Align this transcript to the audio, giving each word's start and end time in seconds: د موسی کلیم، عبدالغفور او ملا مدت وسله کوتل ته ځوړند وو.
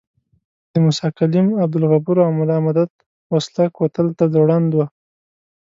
د 0.71 0.73
موسی 0.83 1.09
کلیم، 1.17 1.47
عبدالغفور 1.63 2.17
او 2.25 2.29
ملا 2.39 2.57
مدت 2.67 2.91
وسله 3.33 3.63
کوتل 3.77 4.07
ته 4.17 4.23
ځوړند 4.33 4.69
وو. 4.73 4.85